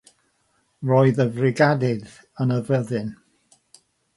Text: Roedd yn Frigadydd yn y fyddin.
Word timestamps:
Roedd 0.91 1.21
yn 1.27 1.35
Frigadydd 1.35 2.17
yn 2.45 2.57
y 2.59 2.61
fyddin. 2.71 3.13